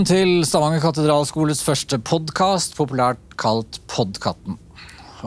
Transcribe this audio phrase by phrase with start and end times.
[0.00, 4.54] Velkommen til Stavanger katedralskoles første podkast, populært kalt Podkatten.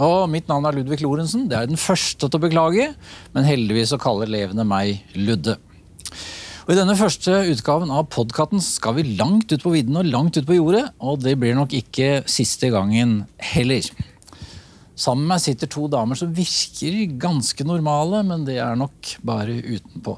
[0.02, 1.44] Og Mitt navn er Ludvig Lorentzen.
[1.46, 2.88] Det er den første til å beklage,
[3.36, 5.60] men heldigvis så kaller elevene meg Ludde.
[6.66, 10.42] Og I denne første utgaven av Podkatten skal vi langt ut på vidden og langt
[10.42, 13.86] ut på jordet, og det blir nok ikke siste gangen heller.
[14.98, 19.54] Sammen med meg sitter to damer som virker ganske normale, men det er nok bare
[19.54, 20.18] utenpå.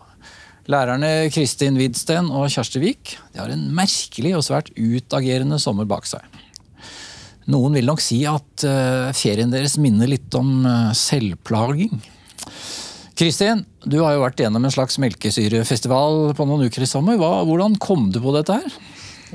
[0.65, 6.23] Lærerne Kristin Widsten og Kjersti Wiik har en merkelig og svært utagerende sommer bak seg.
[7.53, 11.99] Noen vil nok si at uh, ferien deres minner litt om uh, selvplaging.
[13.15, 17.21] Kristin, du har jo vært gjennom en slags melkesyrefestival på noen uker i sommer.
[17.21, 18.79] Hva, hvordan kom du på dette her?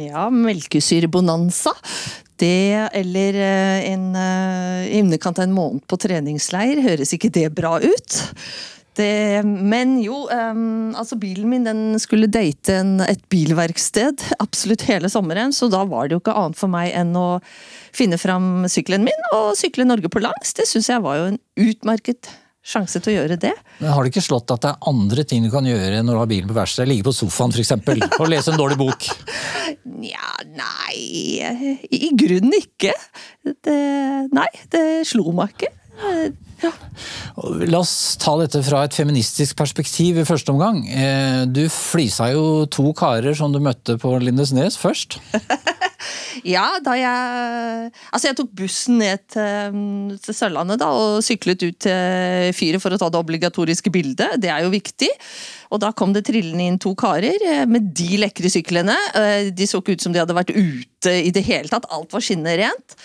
[0.03, 1.77] Ja, melkesyrebonanza.
[2.43, 4.11] Det eller uh, en
[4.91, 8.21] i av en måned på treningsleir, høres ikke det bra ut?
[9.01, 15.09] Det, men jo, um, altså bilen min den skulle date en, et bilverksted absolutt hele
[15.13, 17.29] sommeren, så da var det jo ikke annet for meg enn å
[17.97, 20.53] finne fram sykkelen min og sykle Norge på langs.
[20.59, 22.29] Det syns jeg var jo en utmerket
[22.61, 23.55] sjanse til å gjøre det.
[23.81, 26.21] Men Har det ikke slått at det er andre ting du kan gjøre når du
[26.21, 26.91] har bilen på verksted?
[26.91, 27.73] Ligge på sofaen f.eks.
[28.21, 29.09] og lese en dårlig bok?
[30.05, 32.93] Nja, nei I grunnen ikke.
[33.49, 33.81] Det,
[34.37, 35.73] nei, det slo meg ikke.
[36.61, 36.71] Ja.
[37.71, 40.83] La oss ta dette fra et feministisk perspektiv i første omgang.
[40.89, 45.19] Eh, du flisa jo to karer som du møtte på Lindesnes først.
[46.55, 51.81] ja, da jeg Altså, jeg tok bussen ned til, til Sørlandet da, og syklet ut
[51.87, 54.37] til fyret for å ta det obligatoriske bildet.
[54.43, 55.11] Det er jo viktig.
[55.71, 58.97] Og da kom det trillende inn to karer eh, med de lekre syklene.
[59.17, 61.89] Eh, de så ikke ut som de hadde vært ute i det hele tatt.
[61.95, 62.99] Alt var skinnende rent.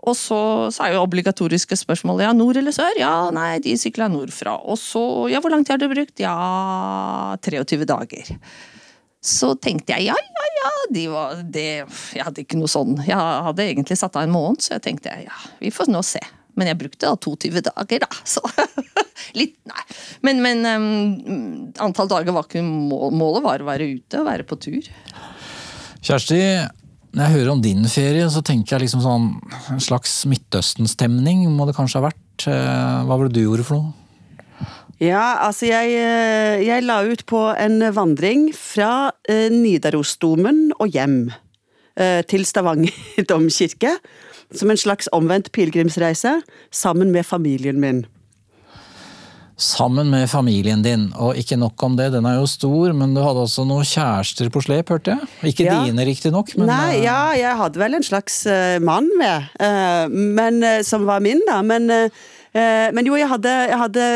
[0.00, 0.40] Og så,
[0.72, 2.96] så, er jo obligatoriske spørsmål ja, nord eller sør?
[3.00, 4.56] Ja, nei, de sykla nordfra.
[4.64, 6.22] Og så, ja, hvor lang tid har du brukt?
[6.22, 8.34] Ja, 23 dager.
[9.20, 11.66] Så tenkte jeg ja, ja, ja, de var, det,
[12.16, 15.12] jeg hadde ikke noe sånn Jeg hadde egentlig satt av en måned, så jeg tenkte
[15.26, 16.22] ja, vi får nå se.
[16.56, 18.08] Men jeg brukte da 22 dager, da.
[18.24, 18.40] Så
[19.38, 19.84] litt, nei.
[20.26, 20.88] Men, men um,
[21.84, 24.90] antall dager var ikke mål, målet, var å være ute og være på tur.
[26.00, 26.40] Kjersti,
[27.10, 29.24] når jeg hører om din ferie, så tenker jeg liksom sånn
[29.72, 32.46] en slags Midtøsten-stemning må det kanskje ha vært.
[32.46, 33.96] Eh, hva var det du gjorde for noe?
[35.00, 41.22] Ja, altså jeg, eh, jeg la ut på en vandring fra eh, Nidarosdomen og hjem
[42.30, 42.94] til Stavanger
[43.28, 43.90] domkirke.
[44.56, 46.38] Som en slags omvendt pilegrimsreise,
[46.72, 48.04] sammen med familien min
[49.60, 51.08] sammen med familien din.
[51.20, 54.50] Og ikke nok om det, den er jo stor, men du hadde også noen kjærester
[54.52, 55.30] på slep, hørte jeg?
[55.52, 55.78] Ikke ja.
[55.84, 60.08] dine, riktignok, men Nei, eh, ja, jeg hadde vel en slags uh, mann med, uh,
[60.10, 61.60] men, som var min, da.
[61.66, 62.10] Men Eh,
[62.94, 64.06] men jo, jeg hadde, jeg hadde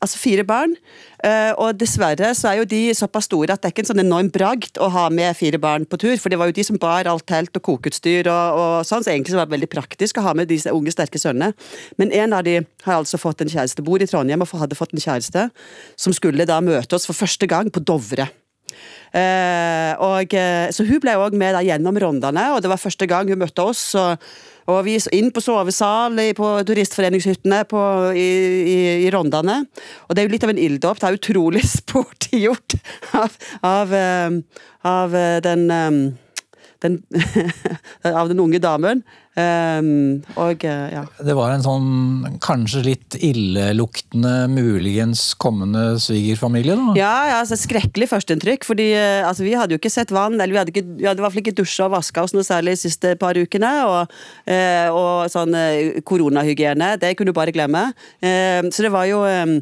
[0.00, 0.72] altså fire barn,
[1.26, 4.04] eh, og dessverre så er jo de såpass store at det er ikke en sånn
[4.04, 6.80] enorm bragd å ha med fire barn på tur, for det var jo de som
[6.80, 10.20] bar alt telt og kokeutstyr og, og sånn, så egentlig så var det veldig praktisk
[10.20, 11.52] å ha med disse unge, sterke sønnene.
[12.00, 14.96] Men en av de har altså fått en kjæreste, bor i Trondheim og hadde fått
[14.96, 15.48] en kjæreste,
[16.00, 18.30] som skulle da møte oss for første gang på Dovre.
[19.16, 20.34] Uh, og,
[20.74, 23.88] så hun ble òg med gjennom rondene, og det var første gang hun møtte oss.
[23.96, 24.20] Og,
[24.66, 27.80] og vi inn på sovesal på turistforeningshyttene på,
[28.18, 28.26] i,
[28.66, 29.60] i, i, Rondane.
[30.06, 31.00] Og det er jo litt av en ilddåp.
[31.00, 32.78] Det er utrolig sporty gjort
[33.14, 34.38] av, av, eh,
[34.90, 36.00] av eh, den, eh,
[36.84, 37.00] den
[38.22, 39.04] av den unge damen.
[39.36, 41.02] Um, og, eh, ja.
[41.20, 46.72] Det var en sånn kanskje litt illeluktende, muligens kommende svigerfamilie?
[46.72, 46.94] da?
[46.96, 48.64] Ja, ja altså skrekkelig førsteinntrykk.
[48.64, 51.20] fordi uh, altså, vi hadde jo ikke sett vann, eller vi hadde, ikke, vi hadde
[51.20, 53.74] i hvert fall ikke dusja og vaska oss noe særlig de siste par ukene.
[53.84, 54.16] Og,
[54.48, 55.52] uh, og sånn
[56.08, 57.90] koronahygiene, det kunne du bare glemme.
[58.24, 59.58] Ehm, så det var jo ehm,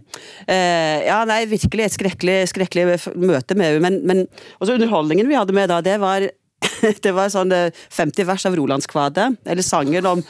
[0.47, 3.83] Ja, nei, virkelig et skrekkelig, skrekkelig møte med henne.
[3.83, 4.25] Men, men
[4.63, 6.29] også underholdningen vi hadde med da, det var
[7.05, 10.23] det var sånn 50 eh, vers av Rolandskvadet, eller sangen om,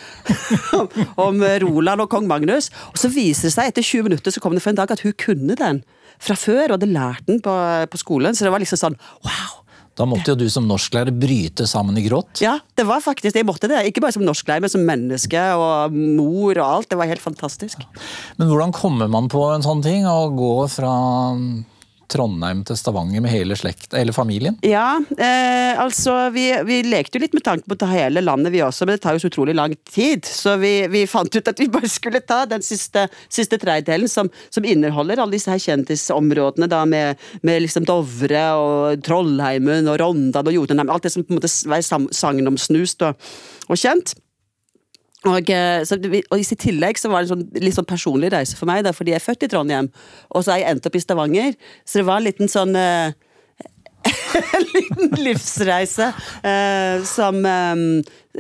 [0.79, 2.71] om, om, Roland og kong Magnus.
[2.93, 5.05] Og så viser det seg etter 20 minutter så kom det for en dag at
[5.05, 5.85] hun kunne den
[6.23, 7.53] fra før, og hadde lært den på,
[7.91, 8.37] på skolen.
[8.37, 9.61] Så det var liksom sånn wow!
[9.95, 12.41] Da måtte jo du som norsklærer bryte sammen i gråt?
[12.43, 13.85] Ja, det var faktisk jeg måtte det.
[13.87, 16.89] Ikke bare som norsklærer, men som menneske og mor og alt.
[16.91, 17.85] Det var helt fantastisk.
[18.41, 20.03] Men hvordan kommer man på en sånn ting?
[20.03, 20.95] Å gå fra
[22.11, 24.57] Trondheim til Stavanger med hele slekt, hele familien?
[24.67, 28.55] Ja, eh, altså vi, vi, lekte jo litt med tanken på å ta hele landet
[28.55, 30.27] vi også, men det tar jo så utrolig lang tid.
[30.29, 34.31] Så vi, vi fant ut at vi bare skulle ta den siste, siste tredjedelen som,
[34.51, 40.53] som, inneholder alle disse her kjendisområdene da med, med liksom Dovre og Trollheimen og Rondane
[40.53, 40.93] og Jotunheim.
[40.93, 43.33] Alt det som på en måte var sagnomsnust og,
[43.69, 44.17] og kjent.
[45.25, 48.59] Og, eh, så, og, I tillegg så var det en sånn, litt sånn personlig reise
[48.59, 49.89] for meg, da, fordi jeg er født i Trondheim.
[50.35, 51.55] Og så har jeg endt opp i Stavanger.
[51.85, 53.15] Så det var en liten sånn uh,
[54.75, 56.11] liten livsreise
[56.45, 57.85] eh, som eh,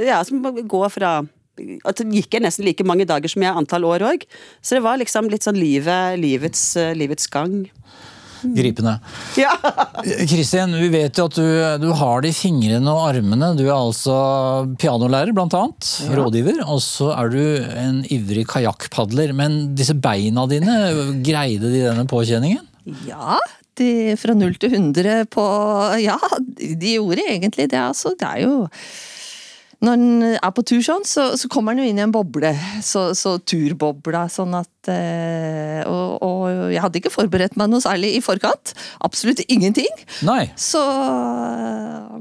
[0.08, 1.14] Ja, som går fra
[1.86, 4.24] at det gikk nesten like mange dager som jeg antall år òg.
[4.58, 7.60] Så det var liksom litt sånn livet, livets, eh, livets gang.
[8.54, 8.98] Gripende.
[9.40, 9.54] Ja.
[10.28, 11.48] Kristin, vi vet jo at du,
[11.82, 13.52] du har det i fingrene og armene.
[13.58, 14.14] Du er altså
[14.80, 15.90] pianolærer, blant annet.
[16.12, 16.62] Rådgiver.
[16.68, 17.42] Og så er du
[17.80, 19.34] en ivrig kajakkpadler.
[19.36, 20.78] Men disse beina dine,
[21.24, 22.62] greide de denne påkjenningen?
[23.08, 23.38] Ja,
[23.80, 25.44] de, fra null til 100 på
[26.04, 26.18] Ja,
[26.60, 28.14] de gjorde egentlig det, altså.
[28.18, 28.54] Det er jo
[29.84, 32.52] når en er på tur sånn, så, så kommer en jo inn i en boble.
[32.84, 36.42] Så, så turbobla, sånn at eh, og, og,
[36.72, 38.74] jeg hadde ikke forberedt meg noe særlig i forkant.
[39.04, 39.90] Absolutt ingenting.
[40.26, 40.46] Nei.
[40.56, 40.82] Så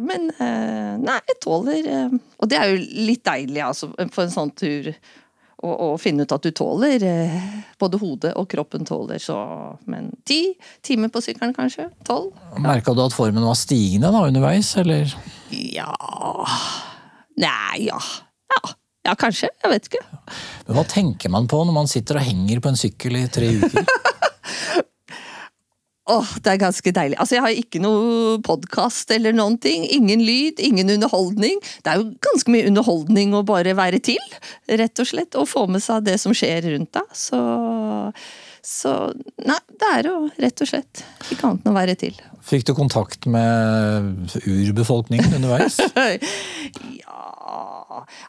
[0.04, 2.80] Men eh, nei, jeg tåler eh, Og det er jo
[3.10, 4.94] litt deilig, altså, på en sånn tur.
[5.64, 7.04] Å, finne ut at du tåler.
[7.08, 7.36] eh,
[7.80, 9.22] Både hodet og kroppen tåler.
[9.24, 9.38] Så
[9.88, 10.42] Men ti
[10.84, 11.88] timer på sykkelen, kanskje?
[12.08, 12.34] Tolv?
[12.60, 15.14] Merka du at formen var stigende da underveis, eller?
[15.54, 15.94] Ja
[17.42, 18.00] Nei, ja.
[18.54, 18.62] ja.
[19.04, 19.50] Ja, kanskje.
[19.64, 20.04] Jeg vet ikke.
[20.68, 23.50] Men hva tenker man på når man sitter og henger på en sykkel i tre
[23.60, 23.90] uker?
[26.14, 27.16] Åh, det er ganske deilig.
[27.16, 29.86] Altså, Jeg har ikke noe podkast eller noen ting.
[29.88, 31.62] Ingen lyd, ingen underholdning.
[31.84, 34.20] Det er jo ganske mye underholdning å bare være til,
[34.68, 35.38] rett og slett.
[35.40, 37.16] Og få med seg det som skjer rundt deg.
[37.16, 37.40] Så,
[38.68, 38.94] så
[39.48, 42.20] Nei, det er jo rett og slett ikke annet enn å være til.
[42.44, 45.80] Fikk du kontakt med urbefolkningen underveis?
[47.00, 47.13] ja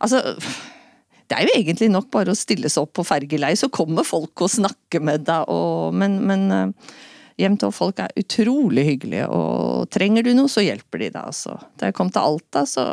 [0.00, 0.22] Altså
[1.30, 4.44] det er jo egentlig nok bare å stille seg opp på fergeleiet, så kommer folk
[4.44, 5.48] og snakker med deg.
[5.48, 11.08] Og, men, men eh, folk er utrolig hyggelige, og trenger du noe, så hjelper de
[11.14, 11.22] deg.
[11.32, 11.56] Altså.
[11.80, 12.84] Da jeg kom til Alta, så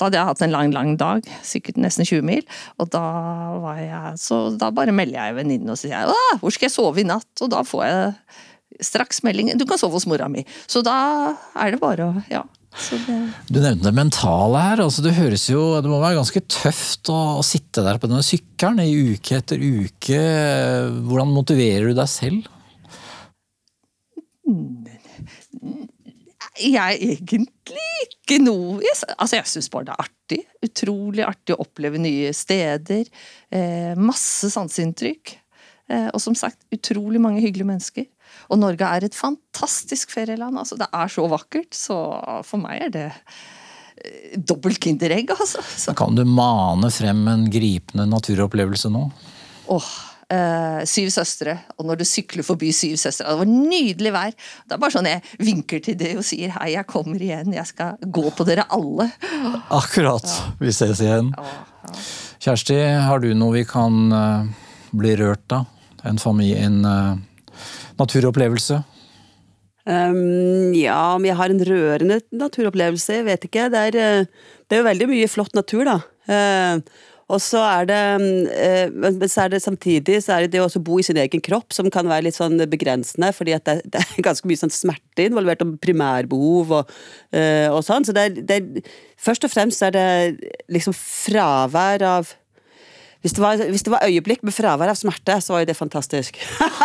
[0.00, 2.46] da hadde jeg hatt en lang, lang dag, sikkert nesten 20 mil.
[2.80, 3.04] Og da
[3.60, 7.02] var jeg Så da bare melder jeg venninnen og sier Åh, hvor skal jeg sove
[7.02, 7.28] i natt?
[7.44, 10.46] Og da får jeg straks melding Du kan sove hos mora mi.
[10.64, 10.96] Så da
[11.52, 12.46] er det bare å Ja.
[12.70, 13.16] Det
[13.50, 14.82] Du nevnte det mentale her.
[14.84, 18.24] altså Det høres jo, det må være ganske tøft å, å sitte der på denne
[18.26, 20.22] sykkelen i uke etter uke.
[21.08, 22.48] Hvordan motiverer du deg selv?
[26.60, 28.80] Jeg egentlig ikke noe
[29.16, 30.40] altså jeg syns bare det er artig.
[30.66, 33.06] Utrolig artig å oppleve nye steder.
[33.50, 35.36] Eh, masse sanseinntrykk.
[35.90, 38.06] Eh, og som sagt, utrolig mange hyggelige mennesker.
[38.50, 40.58] Og Norge er et fantastisk ferieland.
[40.58, 41.72] altså Det er så vakkert.
[41.76, 41.96] Så
[42.46, 43.06] for meg er det
[44.04, 45.62] eh, dobbelt Kinderegg, altså.
[45.62, 49.04] Så, Kan du mane frem en gripende naturopplevelse nå?
[49.70, 49.90] åh,
[50.34, 51.54] eh, Syv søstre.
[51.78, 54.34] Og når du sykler forbi Syv søstre Det var nydelig vær.
[54.66, 57.54] Det er bare sånn jeg vinker til det og sier hei, jeg kommer igjen.
[57.54, 59.06] Jeg skal gå på dere alle.
[59.70, 60.26] Akkurat.
[60.58, 61.30] Vi ses igjen.
[62.40, 64.46] Kjersti, har du noe vi kan eh,
[64.96, 65.68] bli rørt av?
[66.08, 67.16] En familie, en eh,
[68.00, 68.80] naturopplevelse?
[69.88, 73.70] Um, ja, om jeg har en rørende naturopplevelse, jeg vet ikke.
[73.72, 75.96] Det er, eh, det er jo veldig mye flott natur, da.
[76.30, 77.98] Uh, og så er det
[78.50, 81.42] eh, Men så er det samtidig så er det det å bo i sin egen
[81.46, 85.28] kropp som kan være litt sånn begrensende, fordi det, det er ganske mye sånn smerte
[85.28, 86.90] involvert, og primærbehov og,
[87.70, 88.06] og sånn.
[88.06, 90.04] Så det er, det er Først og fremst er det
[90.72, 92.30] liksom fravær av
[93.20, 95.76] hvis det, var, hvis det var øyeblikk med fravær av smerte, så var jo det
[95.76, 96.38] fantastisk.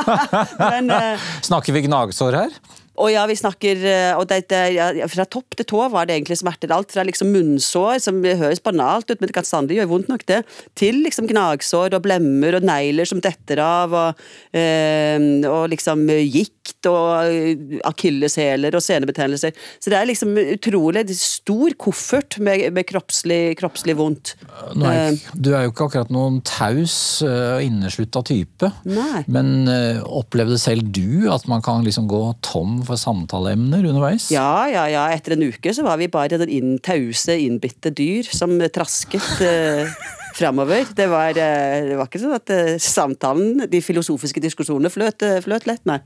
[0.73, 2.57] Men eh, Snakker vi gnagsår her?
[2.95, 6.17] Og ja, vi snakker eh, og det, det, ja, Fra topp til tå var det
[6.17, 6.71] egentlig smerter.
[6.75, 10.25] Alt fra liksom munnsår, som høres banalt ut, men det kan sannelig gjøre vondt nok,
[10.29, 10.41] det,
[10.79, 14.25] til liksom gnagsår og blemmer og negler som detter av, og,
[14.55, 19.55] eh, og liksom gikt og eh, akilleshæler og senebetennelser.
[19.79, 24.35] Så det er liksom utrolig stor koffert med, med kroppslig, kroppslig vondt.
[24.75, 28.71] Er, du er jo ikke akkurat noen taus eh, og inneslutta type.
[28.87, 29.25] Nei.
[29.31, 34.29] Men eh, opplevde selv du at man kan liksom gå tom for samtaleemner underveis?
[34.33, 35.05] Ja, ja, ja.
[35.15, 39.91] Etter en uke så var vi bare den inn, tause, innbitte dyr som trasket eh,
[40.35, 40.83] framover.
[40.95, 45.37] Det var, eh, det var ikke sånn at eh, samtalen, de filosofiske diskusjonene, fløt, eh,
[45.45, 45.97] fløt lett, nei.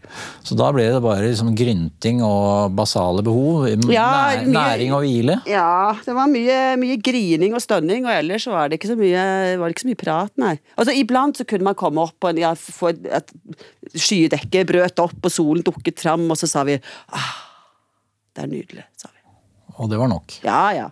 [0.45, 3.65] Så da ble det bare liksom grynting og basale behov?
[3.89, 4.05] Ja,
[4.37, 5.39] nær, mye- næring og hvile?
[5.49, 9.25] Ja, det var mye, mye grining og stønning, og ellers var det ikke så mye,
[9.57, 10.53] var det ikke så mye prat, nei.
[10.77, 13.33] Altså, iblant så kunne man komme opp på en, ja, få et
[13.97, 16.77] skydekket brøt opp, og solen dukket fram, og så sa vi
[17.17, 17.31] ah,
[18.37, 19.18] det er nydelig, sa vi.
[19.79, 20.33] Og det var nok.
[20.43, 20.87] Ja, ja.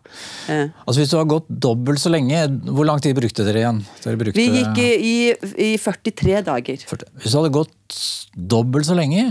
[0.47, 0.69] Eh.
[0.85, 3.81] Altså Hvis du har gått dobbelt så lenge, hvor lang tid brukte dere igjen?
[4.03, 5.15] Dere brukte, Vi gikk i, i,
[5.67, 6.85] i 43 dager.
[6.87, 7.11] 40.
[7.19, 8.01] Hvis du hadde gått
[8.55, 9.29] dobbelt så lenge,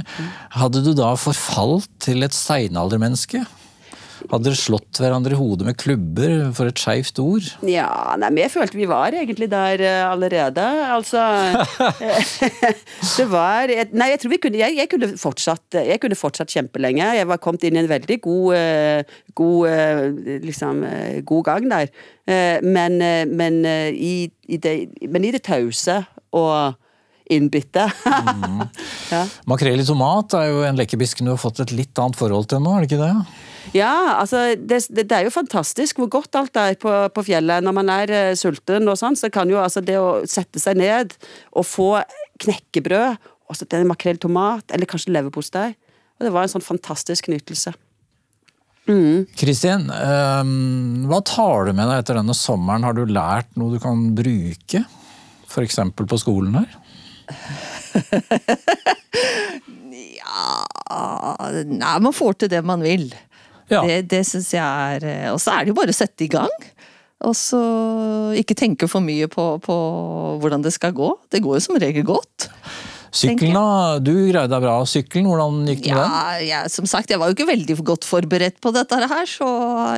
[0.57, 3.47] hadde du da forfalt til et steinaldermenneske?
[4.31, 7.47] Hadde dere slått hverandre i hodet med klubber for et skeivt ord?
[7.69, 7.89] Ja,
[8.21, 10.65] nei, men jeg følte vi var egentlig der eh, allerede.
[10.97, 11.21] Altså
[13.17, 17.05] Det var Nei, jeg tror vi kunne Jeg, jeg kunne fortsatt Jeg kunne fortsatt kjempelenge.
[17.19, 21.69] Jeg var kommet inn i en veldig god eh, God eh, liksom eh, God gang
[21.73, 21.93] der.
[22.27, 24.15] Eh, Men, eh, men, eh, i,
[24.49, 24.77] i det,
[25.09, 26.01] men i det tause
[26.37, 26.75] og
[27.33, 27.89] innbitte.
[29.15, 29.25] ja.
[29.51, 32.63] Makrell i tomat er jo en lekkerbisken du har fått et litt annet forhold til
[32.63, 33.15] nå, er det ikke det?
[33.75, 37.65] Ja, altså det, det, det er jo fantastisk hvor godt alt er på, på fjellet.
[37.65, 40.79] Når man er uh, sulten og sånn, så kan jo altså det å sette seg
[40.79, 41.17] ned
[41.57, 41.91] og få
[42.45, 45.71] knekkebrød, og så en makrell tomat, eller kanskje leverpostei,
[46.19, 47.75] og det var en sånn fantastisk nytelse.
[49.35, 52.87] Kristin, ehm, hva tar du med deg etter denne sommeren?
[52.87, 54.85] Har du lært noe du kan bruke?
[55.47, 55.81] F.eks.
[55.99, 56.71] på skolen her?
[60.17, 60.45] Ja
[61.67, 63.09] Nei, man får til det man vil.
[63.73, 63.83] Ja.
[63.87, 66.31] Det, det syns jeg er eh, Og så er det jo bare å sette i
[66.31, 66.53] gang.
[67.27, 67.61] Og så
[68.37, 69.77] ikke tenke for mye på, på
[70.43, 71.15] hvordan det skal gå.
[71.33, 72.51] Det går jo som regel godt.
[73.17, 73.97] Sykkelen, da?
[74.03, 74.77] Du greide deg bra.
[74.89, 76.47] Sykkelen, hvordan gikk det med den?
[76.51, 79.49] Ja, som sagt, jeg var jo ikke veldig godt forberedt på dette her, så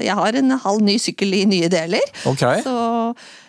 [0.04, 2.04] jeg har en halv ny sykkel i nye deler.
[2.30, 2.44] Ok.
[2.62, 2.76] Så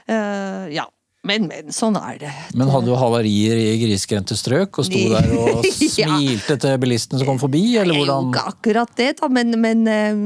[0.09, 0.87] eh, ja.
[1.27, 2.29] Men, men, sånn er det.
[2.55, 5.65] Men hadde du havarier i grisgrendte strøk og sto der og
[5.99, 6.13] Ja.
[6.15, 9.51] smilte til bilistene som kom forbi, eller Det er jo ikke akkurat det, da, men,
[9.59, 10.21] men eh,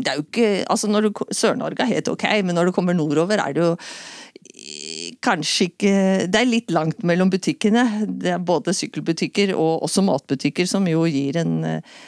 [0.00, 0.88] det er jo ikke altså
[1.36, 3.74] Sør-Norge er helt ok, men når du kommer nordover, er det jo
[5.24, 5.92] kanskje ikke
[6.30, 7.84] Det er litt langt mellom butikkene.
[8.20, 12.00] Det er både sykkelbutikker og også matbutikker, som jo gir en eh,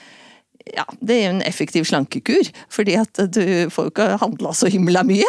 [0.71, 3.43] ja, det er jo en effektiv slankekur, fordi at du
[3.73, 5.29] får jo ikke handla så himla mye.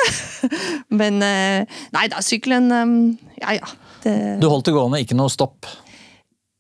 [1.00, 2.94] Men eh, nei da, sykkelen eh,
[3.42, 3.72] Ja ja.
[4.04, 4.14] Det,
[4.44, 5.68] Du holdt det gående, ikke noe stopp.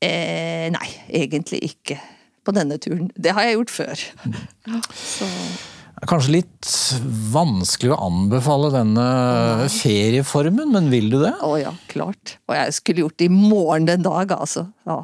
[0.04, 2.00] Eh, nei, egentlig ikke
[2.44, 3.10] på denne turen.
[3.16, 4.04] Det har jeg gjort før.
[4.96, 5.28] Så,
[6.10, 6.70] Kanskje litt
[7.32, 9.06] vanskelig å anbefale denne
[9.72, 11.34] ferieformen, men vil du det?
[11.46, 12.38] å ja, klart.
[12.50, 14.66] Og jeg skulle gjort det i morgen den dag, altså.
[14.90, 15.04] Ja,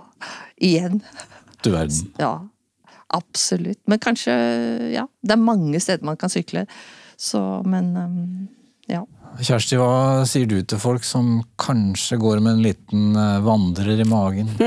[0.59, 0.99] igjen.
[1.63, 2.09] Du verden.
[2.19, 2.33] Ja,
[3.09, 3.81] absolutt.
[3.89, 4.33] Men kanskje,
[4.93, 5.05] ja.
[5.21, 6.65] Det er mange steder man kan sykle.
[7.17, 8.47] Så, men um,
[8.89, 9.03] ja.
[9.37, 14.07] Kjersti, hva sier du til folk som kanskje går med en liten eh, vandrer i
[14.07, 14.49] magen?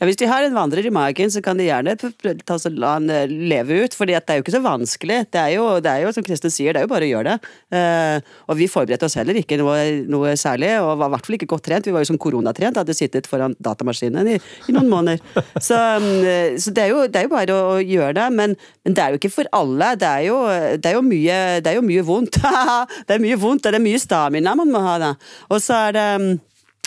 [0.00, 2.96] Ja, Hvis de har en vandrer i magen, så kan de gjerne ta, så la
[2.96, 5.18] han eh, leve ut, fordi det er jo ikke så vanskelig.
[5.30, 7.34] Det er jo, det er jo som Kristin sier, det er jo bare å gjøre
[7.34, 7.52] det.
[7.78, 9.76] Eh, og vi forberedte oss heller ikke noe,
[10.10, 11.86] noe særlig, og var i hvert fall ikke godt trent.
[11.86, 15.22] Vi var jo som koronatrent, hadde sittet foran datamaskinen i, i noen måneder.
[15.68, 18.96] Så, mm, så det, er jo, det er jo bare å gjøre det, men, men
[18.96, 19.92] det er jo ikke for alle.
[20.00, 20.38] Det er jo,
[20.80, 22.40] det er jo, mye, det er jo mye vondt.
[23.06, 25.10] det er mye vondt, det er mye stamina man må ha da.
[25.50, 26.06] Og så er det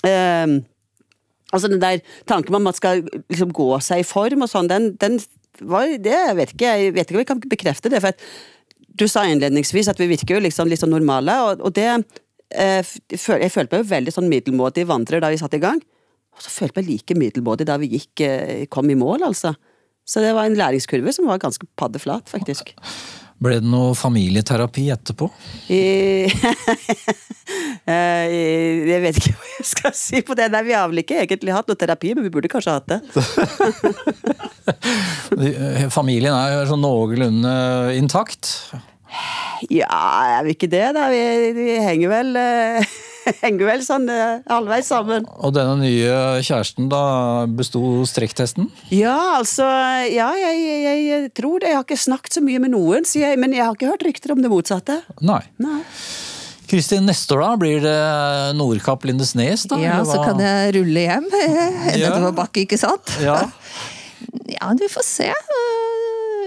[0.08, 0.62] eh,
[1.54, 4.68] Altså den der tanken om at man skal liksom gå seg i form og sånn,
[4.68, 5.20] den, den
[5.64, 8.02] var det vet ikke, jeg vet ikke om jeg kan bekrefte det.
[8.04, 8.12] for
[9.00, 11.88] Du sa innledningsvis at vi virker jo liksom litt sånn normale, og, og det
[12.50, 15.80] eh, jeg følte meg jo veldig sånn middelmådig vandrer da vi satte i gang.
[16.36, 19.54] Og så følte jeg meg like middelmådig da vi gikk, eh, kom i mål, altså.
[20.06, 22.76] Så det var en læringskurve som var ganske paddeflat, faktisk.
[23.44, 25.28] Ble det noe familieterapi etterpå?
[25.74, 25.82] I,
[27.86, 28.32] Eh,
[28.90, 30.48] jeg vet ikke hva jeg skal si på det.
[30.54, 33.00] Nei, Vi har vel ikke egentlig hatt noe terapi, men vi burde kanskje hatt det.
[35.94, 37.54] Familien er jo sånn noenlunde
[38.00, 38.50] intakt.
[39.70, 41.06] Ja, er vi ikke det, da?
[41.14, 41.22] Vi,
[41.56, 42.96] vi henger vel eh,
[43.44, 45.26] Henger vel sånn eh, halvveis sammen.
[45.42, 47.02] Og denne nye kjæresten da
[47.50, 48.70] besto strekktesten?
[48.94, 49.66] Ja, altså
[50.12, 51.72] Ja, jeg, jeg, jeg tror det.
[51.74, 54.06] Jeg har ikke snakket så mye med noen, sier jeg, men jeg har ikke hørt
[54.06, 55.00] rykter om det motsatte.
[55.26, 55.42] Nei.
[55.64, 55.82] Nei.
[56.66, 57.98] Kristin, neste år da blir det
[58.58, 59.78] Nordkapp Lindesnes, da?
[59.82, 61.28] ja, så kan jeg rulle hjem.
[62.02, 62.16] Ja.
[62.36, 63.18] bakke, ikke sant?
[63.24, 63.42] Ja.
[64.46, 65.28] Ja, du får se.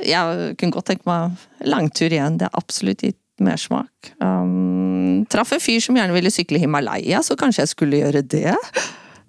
[0.06, 2.36] Jeg kunne godt tenke meg langtur igjen.
[2.38, 4.12] Det er absolutt gitt mersmak.
[4.22, 8.54] Um, traff en fyr som gjerne ville sykle Himalaya, så kanskje jeg skulle gjøre det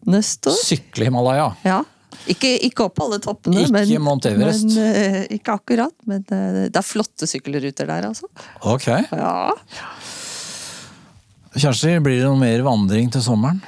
[0.10, 0.60] neste år.
[0.66, 1.50] Sykle Himalaya.
[1.68, 1.82] Ja.
[2.30, 4.68] Ikke, ikke opp alle toppene, Ikke men, Mount Everest.
[4.76, 5.96] men uh, ikke akkurat.
[6.10, 8.30] Men uh, det er flotte sykkelruter der, altså.
[8.68, 8.90] Ok.
[8.90, 9.50] Ja.
[11.56, 13.62] Kjersti, blir det noe mer vandring til sommeren?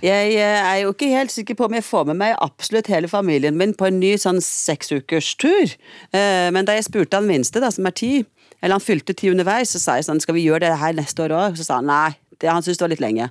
[0.00, 3.08] Jeg eh, er jo ikke helt sikker på om jeg får med meg absolutt hele
[3.10, 5.74] familien min på en ny sånn seksukerstur.
[6.16, 8.12] Eh, Men da jeg spurte han minste, da, som er ti,
[8.62, 11.26] eller han fylte ti underveis, så sa jeg sånn, skal vi gjøre det her neste
[11.26, 11.60] år òg?
[11.60, 13.28] Så sa han nei, det, han syntes det var litt lenge.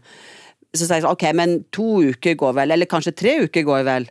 [0.77, 3.85] Så sa jeg sånn, ok, men to uker går vel, eller kanskje tre uker går
[3.89, 4.09] vel?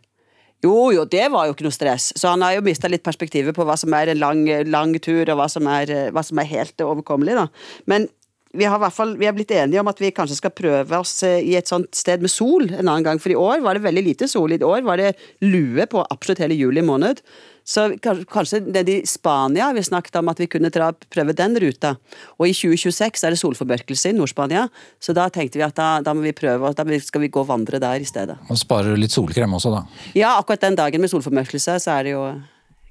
[0.66, 2.10] Jo, jo, det var jo ikke noe stress.
[2.18, 5.22] Så han har jo mista litt perspektivet på hva som er en lang, lang tur,
[5.30, 7.46] og hva som er, hva som er helt overkommelig, da.
[7.86, 8.10] Men
[8.57, 10.99] vi har, i hvert fall, vi har blitt enige om at vi kanskje skal prøve
[11.02, 13.21] oss eh, i et sånt sted med sol en annen gang.
[13.21, 14.55] For i år var det veldig lite sol.
[14.57, 15.12] I år var det
[15.45, 17.21] lue på absolutt hele juli måned.
[17.69, 21.93] Så kanskje, nede i Spania vi snakket om at vi kunne prøve den ruta.
[22.40, 24.64] Og i 2026 er det solformørkelse i Nord-Spania,
[24.97, 27.50] så da tenkte vi at da, da må vi prøve, da skal vi gå og
[27.50, 28.38] vandre der i stedet.
[28.49, 29.83] Og sparer du litt solkrem også, da.
[30.17, 32.25] Ja, akkurat den dagen med solformørkelse, så er det jo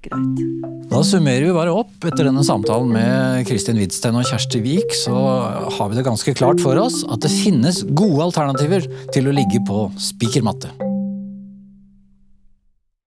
[0.05, 0.41] greit.
[0.91, 1.93] Da summerer vi bare opp.
[2.07, 5.15] Etter denne samtalen med Kristin Widsten og Kjersti Wiik, så
[5.77, 9.63] har vi det ganske klart for oss at det finnes gode alternativer til å ligge
[9.67, 10.86] på spikermatte.